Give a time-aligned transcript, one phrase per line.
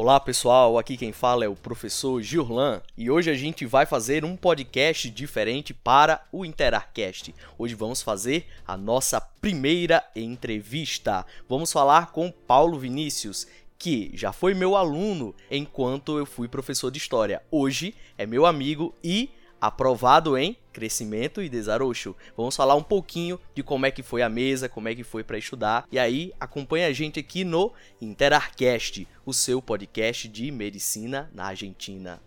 [0.00, 4.24] Olá pessoal, aqui quem fala é o professor Gillan e hoje a gente vai fazer
[4.24, 7.34] um podcast diferente para o Interarcast.
[7.58, 11.26] Hoje vamos fazer a nossa primeira entrevista.
[11.48, 16.98] Vamos falar com Paulo Vinícius, que já foi meu aluno enquanto eu fui professor de
[16.98, 17.42] história.
[17.50, 19.28] Hoje é meu amigo e
[19.60, 22.14] aprovado em crescimento e desarrocho.
[22.36, 25.24] Vamos falar um pouquinho de como é que foi a mesa, como é que foi
[25.24, 25.86] para estudar.
[25.90, 32.20] E aí, acompanha a gente aqui no Interarcast, o seu podcast de medicina na Argentina.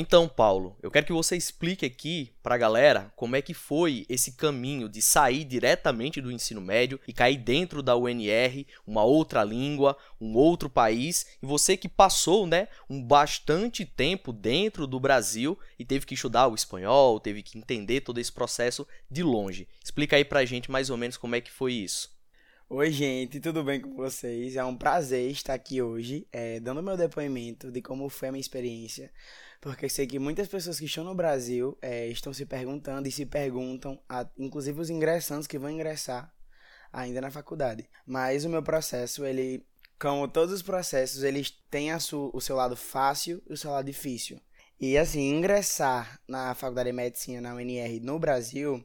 [0.00, 4.06] Então, Paulo, eu quero que você explique aqui para a galera como é que foi
[4.08, 9.42] esse caminho de sair diretamente do ensino médio e cair dentro da UNR, uma outra
[9.42, 15.58] língua, um outro país, e você que passou, né, um bastante tempo dentro do Brasil
[15.76, 19.66] e teve que estudar o espanhol, teve que entender todo esse processo de longe.
[19.82, 22.16] Explica aí para a gente mais ou menos como é que foi isso.
[22.70, 24.54] Oi, gente, tudo bem com vocês?
[24.54, 28.40] É um prazer estar aqui hoje, é, dando meu depoimento de como foi a minha
[28.40, 29.10] experiência
[29.60, 33.26] porque sei que muitas pessoas que estão no Brasil é, estão se perguntando e se
[33.26, 36.32] perguntam, a, inclusive os ingressantes que vão ingressar
[36.92, 37.88] ainda na faculdade.
[38.06, 39.66] Mas o meu processo, ele,
[39.98, 44.40] como todos os processos, a su, o seu lado fácil e o seu lado difícil.
[44.80, 48.84] E assim, ingressar na faculdade de medicina na UNR no Brasil,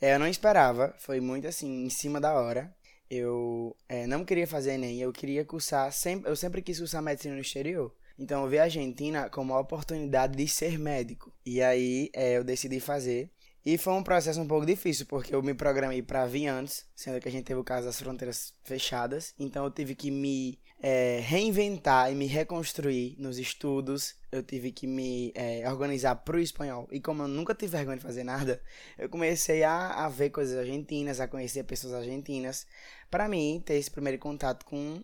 [0.00, 2.74] é, eu não esperava, foi muito assim, em cima da hora.
[3.08, 7.34] Eu é, não queria fazer Enem, eu queria cursar, sempre, eu sempre quis cursar medicina
[7.34, 7.94] no exterior.
[8.18, 11.32] Então eu vi a Argentina como uma oportunidade de ser médico.
[11.44, 13.30] E aí é, eu decidi fazer.
[13.64, 17.20] E foi um processo um pouco difícil, porque eu me programei para vir antes, sendo
[17.20, 19.34] que a gente teve o caso das fronteiras fechadas.
[19.36, 24.14] Então eu tive que me é, reinventar e me reconstruir nos estudos.
[24.30, 26.86] Eu tive que me é, organizar para o espanhol.
[26.92, 28.62] E como eu nunca tive vergonha de fazer nada,
[28.96, 32.68] eu comecei a, a ver coisas argentinas, a conhecer pessoas argentinas.
[33.10, 35.02] Para mim, ter esse primeiro contato com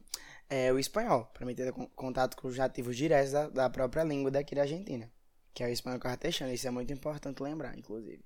[0.53, 4.31] é o espanhol, para mim ter contato com os nativos diretos da, da, própria língua
[4.31, 5.11] daqui da Argentina,
[5.55, 6.53] que é o espanhol cartesiano.
[6.53, 8.23] Isso é muito importante lembrar, inclusive.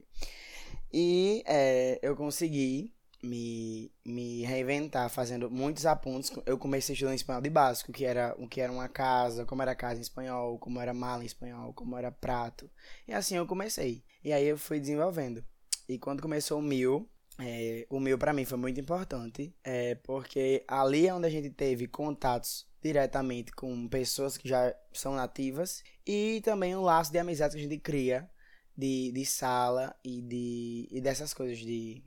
[0.92, 2.92] E é, eu consegui
[3.22, 6.32] me, me reinventar fazendo muitos apontos.
[6.44, 9.76] Eu comecei estudando espanhol de básico, que era o que era uma casa, como era
[9.76, 12.68] casa em espanhol, como era mala em espanhol, como era prato.
[13.06, 14.02] E assim eu comecei.
[14.24, 15.44] E aí eu fui desenvolvendo.
[15.88, 20.64] E quando começou o mil, é, o meu para mim foi muito importante, é, porque
[20.66, 26.40] ali é onde a gente teve contatos diretamente com pessoas que já são nativas e
[26.42, 28.30] também um laço de amizade que a gente cria
[28.76, 32.02] de, de sala e, de, e dessas coisas de,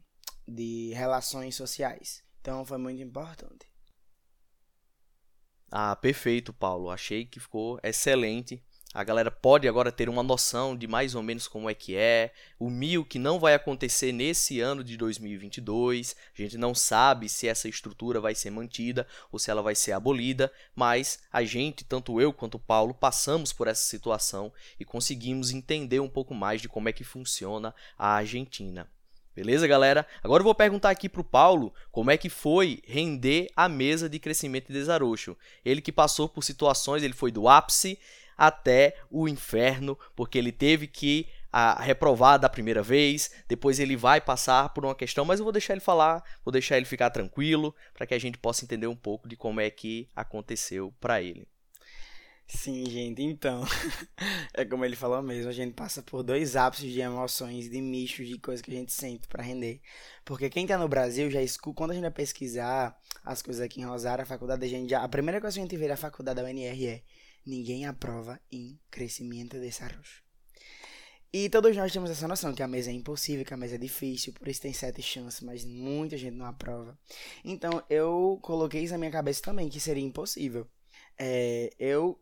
[0.47, 2.23] de relações sociais.
[2.41, 3.67] Então foi muito importante.
[5.71, 6.89] Ah, perfeito, Paulo.
[6.89, 8.63] Achei que ficou excelente.
[8.91, 12.33] A galera pode agora ter uma noção de mais ou menos como é que é.
[12.57, 16.15] O mil que não vai acontecer nesse ano de 2022.
[16.35, 19.91] A gente não sabe se essa estrutura vai ser mantida ou se ela vai ser
[19.91, 25.51] abolida, mas a gente, tanto eu quanto o Paulo, passamos por essa situação e conseguimos
[25.51, 28.89] entender um pouco mais de como é que funciona a Argentina.
[29.35, 30.05] Beleza, galera?
[30.23, 34.19] Agora eu vou perguntar aqui pro Paulo como é que foi render a mesa de
[34.19, 35.37] crescimento e desarrocho.
[35.63, 37.97] Ele que passou por situações, ele foi do ápice
[38.39, 44.21] até o inferno, porque ele teve que a, reprovar da primeira vez, depois ele vai
[44.21, 47.75] passar por uma questão, mas eu vou deixar ele falar, vou deixar ele ficar tranquilo,
[47.93, 51.45] para que a gente possa entender um pouco de como é que aconteceu para ele.
[52.47, 53.63] Sim, gente, então,
[54.55, 58.27] é como ele falou mesmo, a gente passa por dois ápices de emoções, de mischos,
[58.27, 59.81] de coisas que a gente sente para render.
[60.25, 63.81] Porque quem tá no Brasil já escuta, quando a gente vai pesquisar as coisas aqui
[63.81, 65.95] em Rosário, a faculdade, a gente já, a primeira coisa que a gente vê da
[65.95, 67.03] faculdade da UNR é
[67.45, 70.29] ninguém aprova em crescimento e desenvolvimento.
[71.31, 73.77] E todos nós temos essa noção que a mesa é impossível, que a mesa é
[73.77, 76.97] difícil, por isso tem sete chances, mas muita gente não aprova.
[77.45, 80.67] Então eu coloquei isso na minha cabeça também, que seria impossível.
[81.19, 82.19] É, eu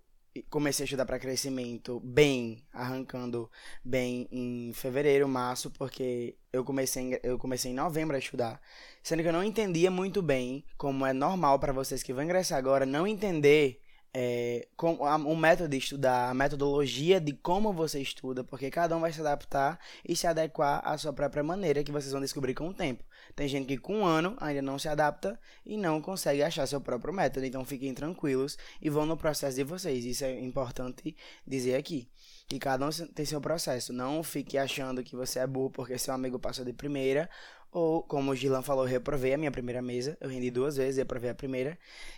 [0.50, 3.50] comecei a estudar para crescimento bem, arrancando
[3.82, 8.60] bem em fevereiro, março, porque eu comecei, eu comecei em novembro a estudar.
[9.02, 12.58] Sendo que eu não entendia muito bem, como é normal para vocês que vão ingressar
[12.58, 13.80] agora, não entender
[14.14, 19.00] é, com a, método de estudar, a metodologia de como você estuda, porque cada um
[19.00, 22.70] vai se adaptar e se adequar à sua própria maneira, que vocês vão descobrir com
[22.70, 23.04] o tempo.
[23.36, 26.82] Tem gente que com um ano ainda não se adapta e não consegue achar seu
[26.82, 30.06] próprio método, então fiquem tranquilos e vão no processo de vocês.
[30.06, 31.16] Isso é importante
[31.46, 32.10] dizer aqui.
[32.48, 33.92] Que cada um tem seu processo.
[33.92, 37.30] Não fique achando que você é burro porque seu amigo passou de primeira
[37.78, 40.18] ou, como o Gilan falou, eu reprovei a minha primeira mesa.
[40.20, 41.78] Eu rendi duas vezes, reprovei a primeira.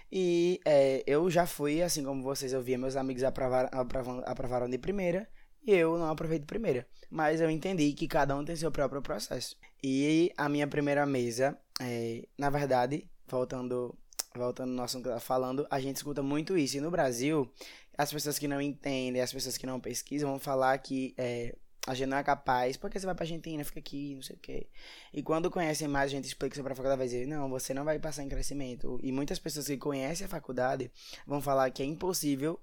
[0.10, 4.70] E é, eu já fui, assim como vocês, eu via meus amigos aprovaram, aprovaram, aprovaram
[4.70, 5.28] de primeira.
[5.68, 6.88] E eu não aprovei de primeira.
[7.10, 9.58] Mas eu entendi que cada um tem seu próprio processo.
[9.84, 13.94] E a minha primeira mesa, é, na verdade, voltando
[14.34, 16.78] voltando no nosso falando, a gente escuta muito isso.
[16.78, 17.52] E no Brasil,
[17.98, 21.54] as pessoas que não entendem, as pessoas que não pesquisam, vão falar que é,
[21.90, 24.40] a gente não é capaz, porque você vai pra Argentina, fica aqui, não sei o
[24.40, 24.68] quê.
[25.12, 27.84] E quando conhecem mais, a gente explica sobre a faculdade, vai dizer, não, você não
[27.84, 29.00] vai passar em crescimento.
[29.02, 30.92] E muitas pessoas que conhecem a faculdade
[31.26, 32.60] vão falar que é impossível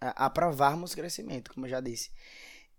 [0.00, 2.10] aprovarmos crescimento, como eu já disse.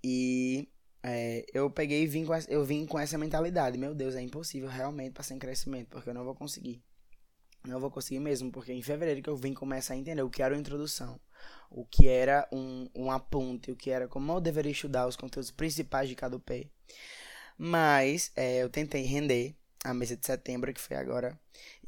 [0.04, 0.68] E
[1.04, 3.78] é, eu peguei e vim com, essa, eu vim com essa mentalidade.
[3.78, 6.82] Meu Deus, é impossível realmente passar em crescimento, porque eu não vou conseguir.
[7.68, 10.42] Não vou conseguir mesmo, porque em fevereiro que eu vim começar a entender o que
[10.42, 11.20] era uma introdução,
[11.70, 15.52] o que era um, um aponte, o que era como eu deveria estudar os conteúdos
[15.52, 16.70] principais de cada UP.
[17.58, 21.38] Mas é, eu tentei render a mesa de setembro, que foi agora,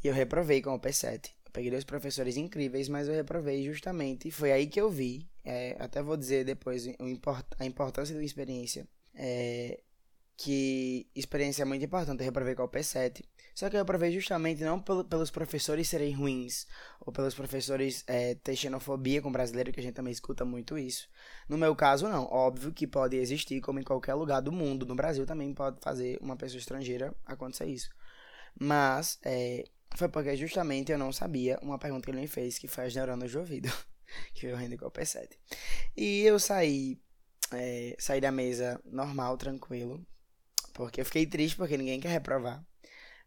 [0.04, 1.32] e eu reprovei com o P7.
[1.46, 4.30] Eu peguei dois professores incríveis, mas eu reprovei justamente.
[4.32, 8.88] Foi aí que eu vi, é, até vou dizer depois import, a importância da experiência.
[9.14, 9.80] É,
[10.38, 13.24] que experiência é muito importante, eu reprovei com o P7.
[13.56, 16.68] Só que eu aprovei justamente não pelo, pelos professores serem ruins,
[17.00, 21.08] ou pelos professores é, ter xenofobia com brasileiro, que a gente também escuta muito isso.
[21.48, 22.26] No meu caso, não.
[22.26, 24.86] Óbvio que pode existir, como em qualquer lugar do mundo.
[24.86, 27.90] No Brasil também pode fazer uma pessoa estrangeira acontecer isso.
[28.60, 29.64] Mas, é,
[29.96, 32.96] foi porque justamente eu não sabia uma pergunta que ele me fez, que foi as
[32.96, 33.72] neurônios de ouvido,
[34.36, 35.30] que eu rendi com o P7.
[35.96, 37.00] E eu saí,
[37.54, 40.06] é, saí da mesa normal, tranquilo,
[40.74, 42.62] porque eu fiquei triste porque ninguém quer reprovar.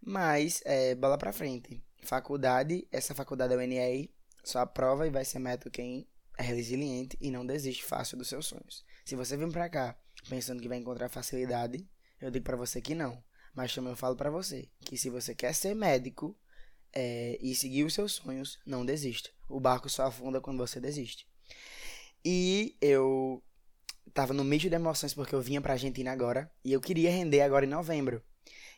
[0.00, 1.82] Mas, é, bola pra frente.
[2.02, 4.10] Faculdade, essa faculdade é o NEI,
[4.44, 6.08] só aprova e vai ser método quem
[6.38, 8.84] é resiliente e não desiste fácil dos seus sonhos.
[9.04, 9.98] Se você vir pra cá
[10.28, 11.86] pensando que vai encontrar facilidade,
[12.20, 13.22] eu digo para você que não.
[13.54, 16.38] Mas também eu falo para você que se você quer ser médico
[16.92, 19.30] é, e seguir os seus sonhos, não desista.
[19.48, 21.26] O barco só afunda quando você desiste.
[22.24, 23.42] E eu
[24.14, 27.40] tava no meio de emoções porque eu vinha pra Argentina agora e eu queria render
[27.40, 28.22] agora em novembro.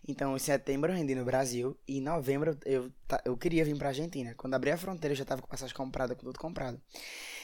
[0.06, 2.90] Então, em setembro eu rendi no Brasil e em novembro eu,
[3.24, 4.34] eu queria vir pra Argentina.
[4.36, 6.80] Quando abri a fronteira eu já tava com passagem comprada, com tudo comprado.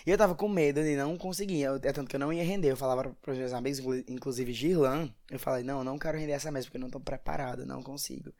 [0.06, 2.70] E eu tava com medo de não conseguir, é tanto que eu não ia render.
[2.70, 6.50] Eu falava pros meus amigos, inclusive Girlan, eu falei, não, eu não quero render essa
[6.50, 8.32] mesa porque eu não tô preparado, não consigo.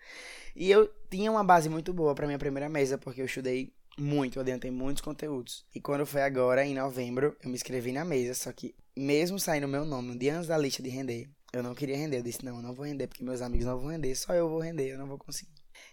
[0.54, 4.38] E eu tinha uma base muito boa pra minha primeira mesa, porque eu estudei muito,
[4.38, 5.64] eu adiantei muitos conteúdos.
[5.74, 9.68] E quando foi agora, em novembro, eu me inscrevi na mesa, só que mesmo saindo
[9.68, 12.18] meu nome um dia antes da lista de render, eu não queria render.
[12.18, 14.48] Eu disse, não, eu não vou render, porque meus amigos não vão render, só eu
[14.48, 15.52] vou render, eu não vou conseguir.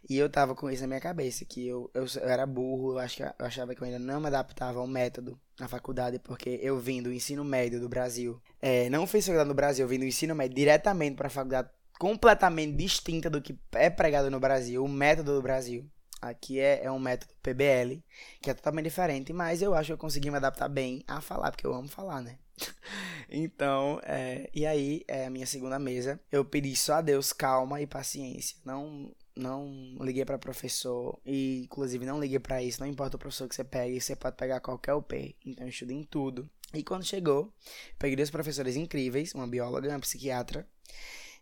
[0.10, 3.00] E eu tava com isso na minha cabeça, que eu, eu, eu era burro, eu,
[3.00, 6.78] acho eu achava que eu ainda não me adaptava ao método na faculdade, porque eu
[6.80, 8.42] vim do ensino médio do Brasil.
[8.62, 11.70] É, não fiz faculdade no Brasil, eu vim do ensino médio diretamente para a faculdade
[12.00, 15.90] completamente distinta do que é pregado no Brasil, o método do Brasil.
[16.22, 18.02] Aqui é, é um método PBL,
[18.42, 21.52] que é totalmente diferente, mas eu acho que eu consegui me adaptar bem a falar,
[21.52, 22.38] porque eu amo falar, né?
[23.34, 27.82] então, é, e aí, é a minha segunda mesa, eu pedi só a Deus calma
[27.82, 28.58] e paciência.
[28.64, 33.50] Não não liguei para professor e inclusive não liguei para isso, não importa o professor
[33.50, 35.36] que você pegue, você pode pegar qualquer UP.
[35.44, 36.48] Então eu estudei em tudo.
[36.74, 37.52] E quando chegou,
[37.98, 40.68] peguei duas professoras incríveis, uma bióloga e uma psiquiatra.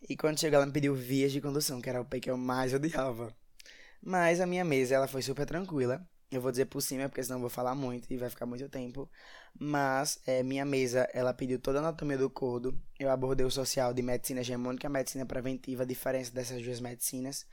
[0.07, 2.37] E quando chegou, ela me pediu vias de condução, que era o P que eu
[2.37, 3.35] mais odiava.
[4.01, 6.05] Mas a minha mesa, ela foi super tranquila.
[6.31, 8.69] Eu vou dizer por cima, porque senão eu vou falar muito e vai ficar muito
[8.69, 9.09] tempo.
[9.59, 12.79] Mas é, minha mesa, ela pediu toda a anatomia do cordo.
[12.97, 17.45] Eu abordei o social de medicina hegemônica, medicina preventiva, a diferença dessas duas medicinas.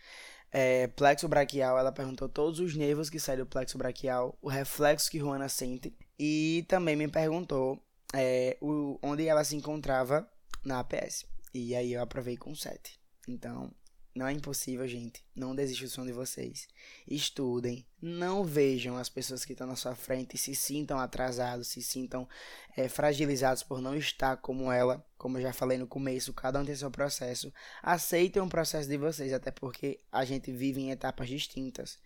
[0.53, 5.11] É, plexo braquial, ela perguntou todos os nervos que saem do plexo braquial, o reflexo
[5.11, 5.93] que Juana sente.
[6.19, 7.83] E também me perguntou
[8.15, 10.29] é, o, onde ela se encontrava
[10.65, 11.27] na APS.
[11.53, 12.99] E aí eu aprovei com 7.
[13.27, 13.73] Então,
[14.19, 15.25] não é impossível, gente.
[15.33, 16.67] Não desista do sonho de vocês.
[17.07, 17.87] Estudem.
[18.03, 22.29] Não vejam as pessoas que estão na sua frente e se sintam atrasados, se sintam
[22.77, 25.07] é, fragilizados por não estar como ela.
[25.17, 27.53] Como eu já falei no começo, cada um tem seu processo.
[27.81, 31.97] Aceitem o processo de vocês, até porque a gente vive em etapas distintas.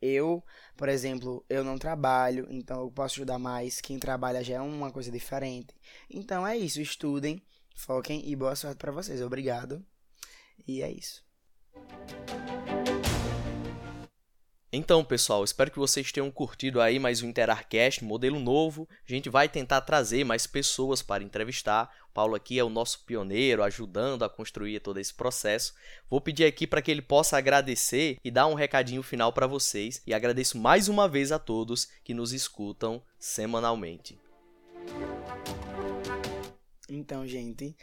[0.00, 0.44] Eu,
[0.76, 3.80] por exemplo, eu não trabalho, então eu posso ajudar mais.
[3.80, 5.74] Quem trabalha já é uma coisa diferente.
[6.10, 6.82] Então é isso.
[6.82, 7.42] Estudem,
[7.74, 9.22] foquem e boa sorte para vocês.
[9.22, 9.82] Obrigado.
[10.66, 11.31] E é isso.
[14.74, 18.88] Então, pessoal, espero que vocês tenham curtido aí mais um Interarcast, modelo novo.
[19.06, 21.94] A gente vai tentar trazer mais pessoas para entrevistar.
[22.08, 25.74] O Paulo aqui é o nosso pioneiro, ajudando a construir todo esse processo.
[26.08, 30.00] Vou pedir aqui para que ele possa agradecer e dar um recadinho final para vocês.
[30.06, 34.18] E agradeço mais uma vez a todos que nos escutam semanalmente.
[36.88, 37.76] Então, gente,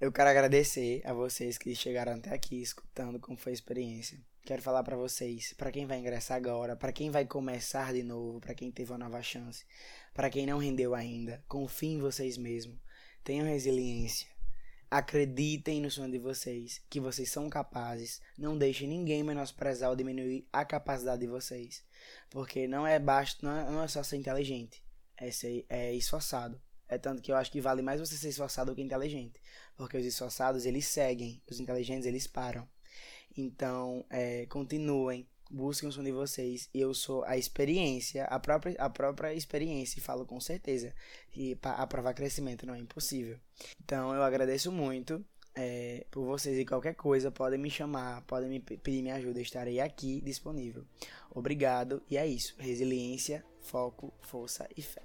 [0.00, 4.16] eu quero agradecer a vocês que chegaram até aqui escutando como foi a experiência.
[4.42, 8.40] Quero falar para vocês, para quem vai ingressar agora, para quem vai começar de novo,
[8.40, 9.66] para quem teve uma nova chance,
[10.14, 12.78] para quem não rendeu ainda, confie em vocês mesmos.
[13.24, 14.28] Tenham resiliência.
[14.88, 18.22] Acreditem no sonho de vocês, que vocês são capazes.
[18.38, 21.84] Não deixem ninguém menosprezar ou diminuir a capacidade de vocês.
[22.30, 24.82] Porque não é baixo, não é, não é só ser inteligente,
[25.16, 26.58] é ser é esforçado.
[26.88, 29.40] É tanto que eu acho que vale mais você ser esforçado do que inteligente.
[29.76, 32.66] Porque os esforçados, eles seguem, os inteligentes, eles param.
[33.36, 36.68] Então, é, continuem, busquem o som de vocês.
[36.72, 40.94] Eu sou a experiência, a própria, a própria experiência, e falo com certeza.
[41.34, 43.38] E para aprovar crescimento não é impossível.
[43.82, 48.60] Então eu agradeço muito é, por vocês e qualquer coisa, podem me chamar, podem me
[48.60, 50.84] pedir minha ajuda, estarei aqui disponível.
[51.30, 52.54] Obrigado e é isso.
[52.58, 55.02] Resiliência, foco, força e fé.